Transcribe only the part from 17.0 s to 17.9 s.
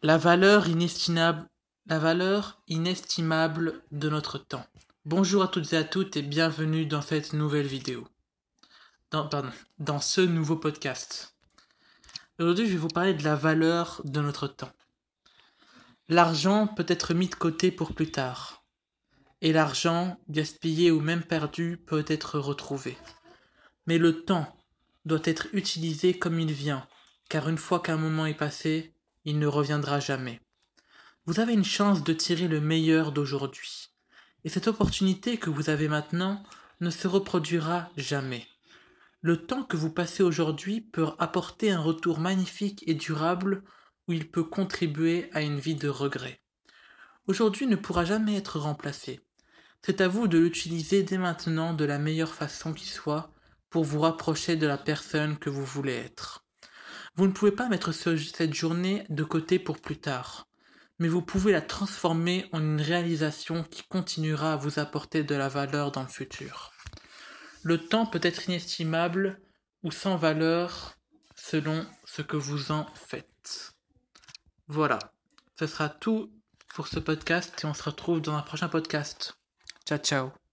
mis de côté